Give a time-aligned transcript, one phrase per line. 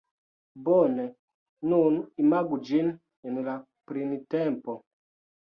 [0.69, 1.03] Bone,
[1.73, 2.91] nun imagu ĝin
[3.33, 3.57] en la
[3.93, 4.79] printempo.